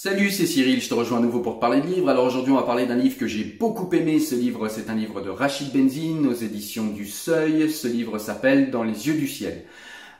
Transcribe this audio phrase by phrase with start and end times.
[0.00, 2.08] Salut, c'est Cyril, je te rejoins à nouveau pour parler de livres.
[2.08, 4.20] Alors aujourd'hui, on va parler d'un livre que j'ai beaucoup aimé.
[4.20, 7.68] Ce livre, c'est un livre de Rachid Benzine aux éditions du Seuil.
[7.68, 9.64] Ce livre s'appelle Dans les yeux du ciel.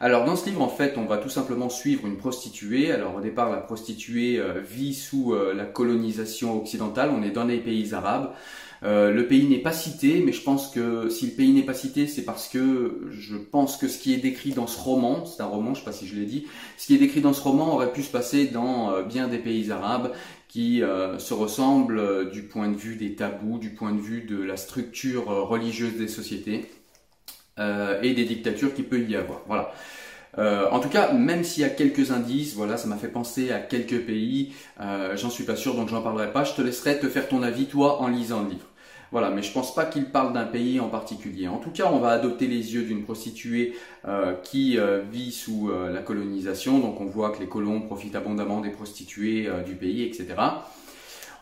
[0.00, 2.90] Alors dans ce livre, en fait, on va tout simplement suivre une prostituée.
[2.90, 7.10] Alors au départ, la prostituée euh, vit sous euh, la colonisation occidentale.
[7.16, 8.32] On est dans les pays arabes.
[8.84, 11.74] Euh, le pays n'est pas cité, mais je pense que si le pays n'est pas
[11.74, 15.42] cité, c'est parce que je pense que ce qui est décrit dans ce roman, c'est
[15.42, 16.46] un roman, je sais pas si je l'ai dit,
[16.76, 19.38] ce qui est décrit dans ce roman aurait pu se passer dans euh, bien des
[19.38, 20.12] pays arabes
[20.48, 24.40] qui euh, se ressemblent du point de vue des tabous, du point de vue de
[24.40, 26.70] la structure religieuse des sociétés
[28.02, 29.40] et des dictatures qu'il peut y avoir.
[29.48, 29.74] Voilà.
[30.36, 33.58] En tout cas, même s'il y a quelques indices, voilà, ça m'a fait penser à
[33.58, 34.52] quelques pays.
[34.78, 36.44] j'en suis pas sûr, donc j'en parlerai pas.
[36.44, 38.66] Je te laisserai te faire ton avis toi en lisant le livre.
[39.10, 41.48] Voilà, mais je pense pas qu'il parle d'un pays en particulier.
[41.48, 43.74] En tout cas, on va adopter les yeux d'une prostituée
[44.06, 46.78] euh, qui euh, vit sous euh, la colonisation.
[46.78, 50.26] Donc on voit que les colons profitent abondamment des prostituées du pays, etc.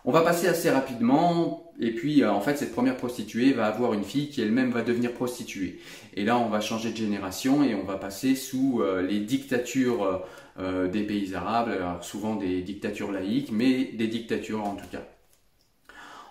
[0.08, 4.04] On va passer assez rapidement, et puis en fait cette première prostituée va avoir une
[4.04, 5.80] fille qui elle-même va devenir prostituée.
[6.14, 10.22] Et là on va changer de génération et on va passer sous les dictatures
[10.58, 11.70] des pays arabes,
[12.02, 15.02] souvent des dictatures laïques, mais des dictatures en tout cas.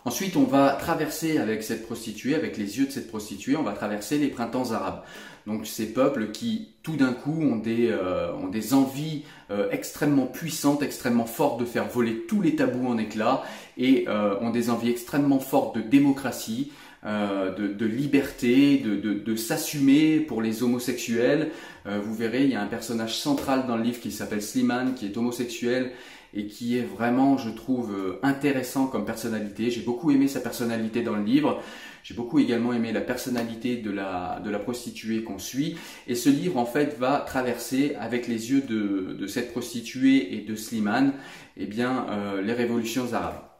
[0.08, 3.72] Ensuite, on va traverser avec cette prostituée, avec les yeux de cette prostituée, on va
[3.72, 5.02] traverser les printemps arabes.
[5.48, 10.28] Donc ces peuples qui, tout d'un coup, ont des, euh, ont des envies euh, extrêmement
[10.28, 13.42] puissantes, extrêmement fortes de faire voler tous les tabous en éclats
[13.78, 16.72] et euh, ont des envies extrêmement fortes de démocratie,
[17.06, 21.52] de, de, liberté, de, de, de s'assumer pour les homosexuels.
[21.86, 25.06] vous verrez, il y a un personnage central dans le livre qui s'appelle Slimane, qui
[25.06, 25.92] est homosexuel
[26.36, 29.72] et qui est vraiment, je trouve, euh, intéressant comme personnalité.
[29.72, 31.62] J'ai beaucoup aimé sa personnalité dans le livre.
[32.04, 35.78] J'ai beaucoup également aimé la personnalité de la, de la prostituée qu'on suit.
[36.08, 40.42] Et ce livre, en fait, va traverser avec les yeux de, de cette prostituée et
[40.42, 41.14] de Slimane,
[41.58, 43.55] eh bien, euh, les révolutions arabes.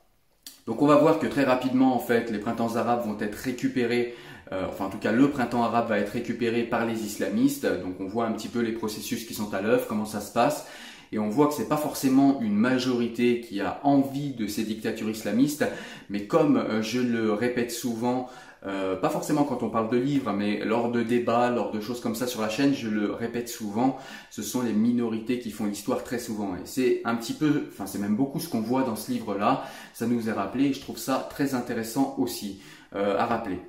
[0.68, 4.16] Donc on va voir que très rapidement, en fait, les printemps arabes vont être récupérés
[4.52, 7.66] euh, enfin en tout cas le printemps arabe va être récupéré par les islamistes.
[7.66, 10.32] Donc on voit un petit peu les processus qui sont à l'œuvre, comment ça se
[10.32, 10.68] passe
[11.16, 15.10] et on voit que c'est pas forcément une majorité qui a envie de ces dictatures
[15.10, 15.66] islamistes,
[16.10, 18.28] mais comme euh, je le répète souvent,
[18.66, 22.02] euh, pas forcément quand on parle de livres, mais lors de débats, lors de choses
[22.02, 23.98] comme ça sur la chaîne, je le répète souvent,
[24.30, 26.54] ce sont les minorités qui font l'histoire très souvent.
[26.56, 29.64] Et c'est un petit peu, enfin c'est même beaucoup ce qu'on voit dans ce livre-là,
[29.94, 32.60] ça nous est rappelé et je trouve ça très intéressant aussi
[32.94, 33.62] euh, à rappeler.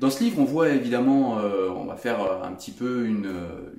[0.00, 3.30] Dans ce livre, on voit évidemment, euh, on va faire euh, un petit peu une,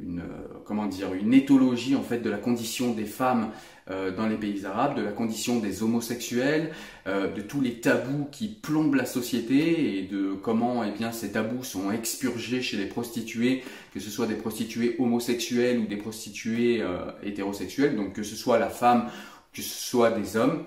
[0.02, 0.24] une,
[0.64, 3.50] comment dire, une éthologie en fait de la condition des femmes
[3.90, 6.72] euh, dans les pays arabes, de la condition des homosexuels,
[7.06, 11.64] de tous les tabous qui plombent la société et de comment eh bien ces tabous
[11.64, 16.84] sont expurgés chez les prostituées, que ce soit des prostituées homosexuelles ou des prostituées
[17.22, 19.10] hétérosexuelles, donc que ce soit la femme,
[19.54, 20.66] que ce soit des hommes.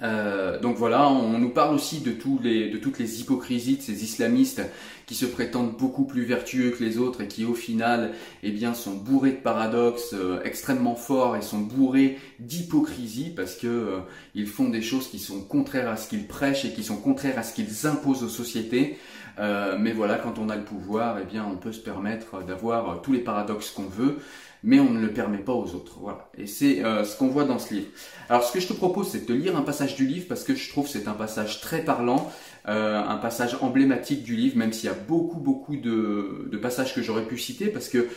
[0.00, 4.62] Euh, donc voilà, on nous parle aussi de, toutes les hypocrisies de ces islamistes
[5.06, 8.12] qui se prétendent beaucoup plus vertueux que les autres et qui au final
[8.44, 13.66] eh bien, sont bourrés de paradoxes euh, extrêmement forts et sont bourrés d'hypocrisie parce que
[13.66, 13.98] euh,
[14.36, 17.38] ils font des choses qui sont contraires à ce qu'ils prêchent et qui sont contraires
[17.38, 18.98] à ce qu'ils imposent aux sociétés.
[19.38, 23.12] mais voilà, quand on a le pouvoir, eh bien, on peut se permettre d'avoir tous
[23.12, 24.18] les paradoxes qu'on veut
[24.62, 25.98] mais on ne le permet pas aux autres.
[26.00, 26.30] Voilà.
[26.36, 27.88] Et c'est euh, ce qu'on voit dans ce livre.
[28.28, 30.54] Alors ce que je te propose, c'est de lire un passage du livre parce que
[30.54, 32.30] je trouve c'est un passage très parlant,
[32.68, 36.94] euh, un passage emblématique du livre, même s'il y a beaucoup beaucoup de, de passages
[36.94, 38.08] que j'aurais pu citer parce que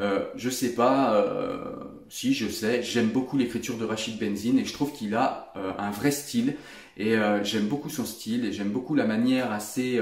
[0.00, 1.74] euh, je sais pas, euh,
[2.08, 5.72] si je sais, j'aime beaucoup l'écriture de Rachid Benzine et je trouve qu'il a euh,
[5.78, 6.54] un vrai style
[6.96, 7.14] et
[7.44, 10.00] j'aime beaucoup son style et j'aime beaucoup la manière assez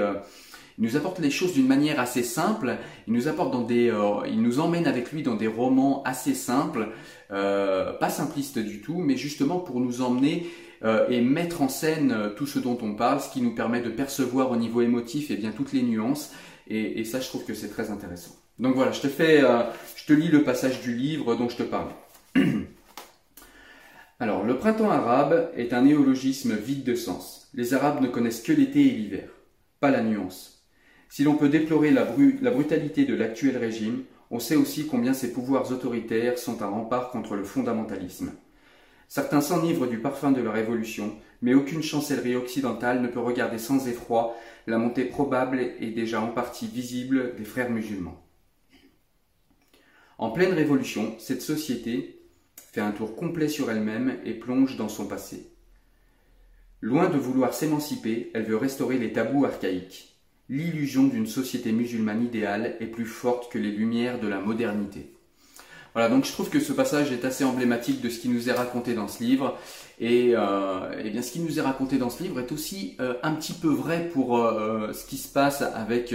[0.77, 2.77] il nous apporte les choses d'une manière assez simple.
[3.07, 6.35] Il nous apporte dans des, euh, il nous emmène avec lui dans des romans assez
[6.35, 6.89] simples,
[7.31, 10.47] euh, pas simplistes du tout, mais justement pour nous emmener
[10.83, 13.89] euh, et mettre en scène tout ce dont on parle, ce qui nous permet de
[13.89, 16.31] percevoir au niveau émotif et eh bien toutes les nuances.
[16.67, 18.35] Et, et, ça, je trouve que c'est très intéressant.
[18.59, 21.63] Donc voilà, je te fais, je te lis le passage du livre dont je te
[21.63, 21.89] parle.
[24.19, 27.49] Alors, le printemps arabe est un néologisme vide de sens.
[27.53, 29.29] Les Arabes ne connaissent que l'été et l'hiver,
[29.79, 30.56] pas la nuance.
[31.09, 35.71] Si l'on peut déplorer la, brutalité de l'actuel régime, on sait aussi combien ses pouvoirs
[35.71, 38.33] autoritaires sont un rempart contre le fondamentalisme.
[39.07, 43.87] Certains s'enivrent du parfum de la révolution, mais aucune chancellerie occidentale ne peut regarder sans
[43.87, 44.35] effroi
[44.67, 48.21] la montée probable et déjà en partie visible des frères musulmans.
[50.17, 52.19] En pleine révolution, cette société
[52.57, 55.53] fait un tour complet sur elle-même et plonge dans son passé.
[56.81, 60.16] Loin de vouloir s'émanciper, elle veut restaurer les tabous archaïques
[60.49, 65.11] l'illusion d'une société musulmane idéale est plus forte que les lumières de la modernité.
[65.93, 68.53] Voilà, donc je trouve que ce passage est assez emblématique de ce qui nous est
[68.53, 69.57] raconté dans ce livre.
[69.99, 73.15] Et, euh, eh bien, ce qui nous est raconté dans ce livre est aussi euh,
[73.23, 76.13] un petit peu vrai pour euh, ce qui se passe avec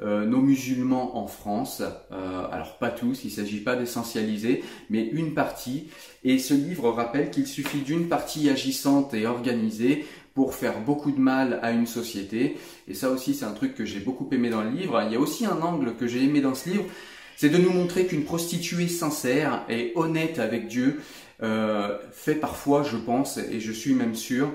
[0.00, 1.82] nos musulmans en France.
[2.52, 5.88] alors pas tous, il ne s'agit pas d'essentialiser, mais une partie.
[6.22, 10.04] Et ce livre rappelle qu'il suffit d'une partie agissante et organisée
[10.36, 12.58] pour faire beaucoup de mal à une société.
[12.86, 15.02] Et ça aussi, c'est un truc que j'ai beaucoup aimé dans le livre.
[15.06, 16.84] Il y a aussi un angle que j'ai aimé dans ce livre,
[17.36, 21.00] c'est de nous montrer qu'une prostituée sincère et honnête avec Dieu
[21.42, 24.50] euh, fait parfois, je pense, et je suis même sûr,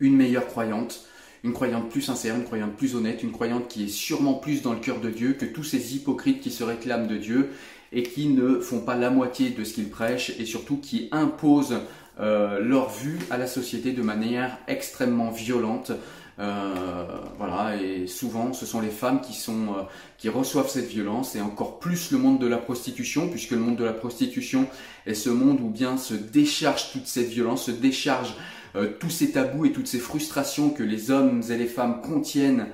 [0.00, 1.06] une meilleure croyante,
[1.44, 4.72] une croyante plus sincère, une croyante plus honnête, une croyante qui est sûrement plus dans
[4.72, 7.50] le cœur de Dieu que tous ces hypocrites qui se réclament de Dieu
[7.92, 11.78] et qui ne font pas la moitié de ce qu'ils prêchent et surtout qui imposent
[12.20, 15.92] euh, leur vue à la société de manière extrêmement violente.
[16.40, 17.04] Euh,
[17.36, 19.82] voilà, et souvent ce sont les femmes qui sont euh,
[20.18, 23.74] qui reçoivent cette violence et encore plus le monde de la prostitution, puisque le monde
[23.74, 24.68] de la prostitution
[25.06, 28.34] est ce monde où bien se décharge toute cette violence, se décharge
[28.76, 32.68] euh, tous ces tabous et toutes ces frustrations que les hommes et les femmes contiennent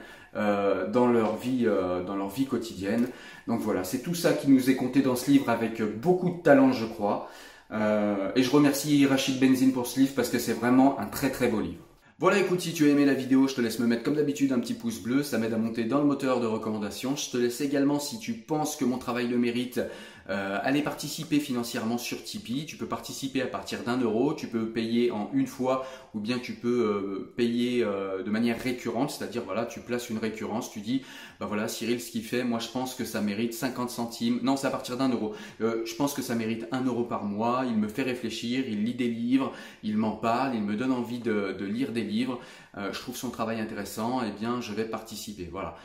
[0.93, 3.07] dans leur vie, dans leur vie quotidienne.
[3.47, 6.43] Donc voilà, c'est tout ça qui nous est compté dans ce livre avec beaucoup de
[6.43, 7.31] talent, je crois.
[7.71, 11.49] Et je remercie Rachid Benzine pour ce livre parce que c'est vraiment un très très
[11.49, 11.85] beau livre.
[12.21, 14.53] Voilà, écoute, si tu as aimé la vidéo, je te laisse me mettre comme d'habitude
[14.53, 17.17] un petit pouce bleu, ça m'aide à monter dans le moteur de recommandation.
[17.17, 19.81] Je te laisse également, si tu penses que mon travail le mérite,
[20.31, 22.65] euh, aller participer financièrement sur Tipeee.
[22.65, 26.39] Tu peux participer à partir d'un euro, tu peux payer en une fois ou bien
[26.39, 30.81] tu peux euh, payer euh, de manière récurrente, c'est-à-dire voilà, tu places une récurrence, tu
[30.81, 31.03] dis
[31.41, 34.57] bah voilà Cyril ce qu'il fait, moi je pense que ça mérite 50 centimes, non
[34.57, 37.77] c'est à partir d'un euro, je pense que ça mérite un euro par mois, il
[37.77, 41.57] me fait réfléchir, il lit des livres, il m'en parle, il me donne envie de,
[41.65, 42.39] lire des livres,
[42.77, 45.49] je trouve son travail intéressant, et eh bien je vais participer.
[45.51, 45.77] Voilà.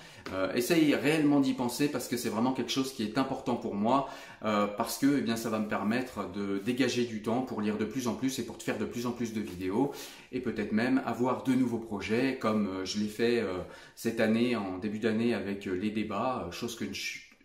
[0.53, 4.09] essaye réellement d'y penser parce que c'est vraiment quelque chose qui est important pour moi.
[4.45, 7.85] Euh, parce que eh ça va me permettre de dégager du temps pour lire de
[7.85, 9.91] plus en plus et pour te faire de plus en plus de vidéos
[10.31, 13.57] et peut-être même avoir de nouveaux projets comme euh, je l'ai fait euh,
[13.95, 16.85] cette année, en début d'année avec les débats, chose que,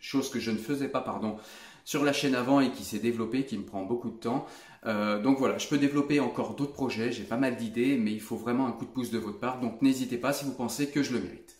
[0.01, 1.37] chose que je ne faisais pas pardon,
[1.85, 4.47] sur la chaîne avant et qui s'est développée, qui me prend beaucoup de temps.
[4.85, 8.37] donc voilà, je peux développer encore d'autres projets, j'ai pas mal d'idées, mais il faut
[8.37, 11.03] vraiment un coup de pouce de votre part, donc n'hésitez pas si vous pensez que
[11.03, 11.57] je le mérite.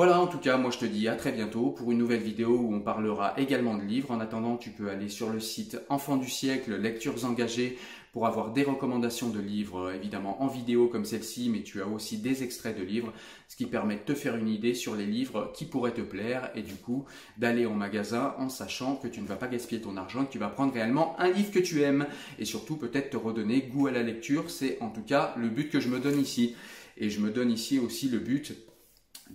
[0.00, 2.56] Voilà, en tout cas, moi je te dis à très bientôt pour une nouvelle vidéo
[2.56, 4.12] où on parlera également de livres.
[4.12, 7.76] En attendant, tu peux aller sur le site Enfants du siècle, Lectures engagées,
[8.14, 12.16] pour avoir des recommandations de livres, évidemment en vidéo comme celle-ci, mais tu as aussi
[12.16, 13.12] des extraits de livres,
[13.46, 16.50] ce qui permet de te faire une idée sur les livres qui pourraient te plaire
[16.54, 17.04] et du coup
[17.36, 20.38] d'aller au magasin en sachant que tu ne vas pas gaspiller ton argent, que tu
[20.38, 22.06] vas prendre réellement un livre que tu aimes
[22.38, 24.48] et surtout peut-être te redonner goût à la lecture.
[24.48, 26.56] C'est en tout cas le but que je me donne ici.
[26.96, 28.54] Et je me donne ici aussi le but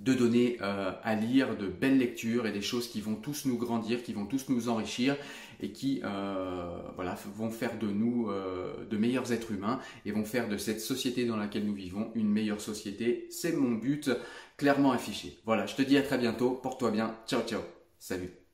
[0.01, 3.57] de donner euh, à lire de belles lectures et des choses qui vont tous nous
[3.57, 5.17] grandir, qui vont tous nous enrichir
[5.61, 10.25] et qui euh, voilà, vont faire de nous euh, de meilleurs êtres humains et vont
[10.25, 13.27] faire de cette société dans laquelle nous vivons une meilleure société.
[13.29, 14.09] C'est mon but
[14.57, 15.39] clairement affiché.
[15.45, 17.61] Voilà, je te dis à très bientôt, porte-toi bien, ciao ciao,
[17.99, 18.44] salut